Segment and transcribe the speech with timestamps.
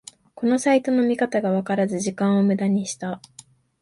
[0.33, 3.21] このサイトの見方がわからず時間をムダにした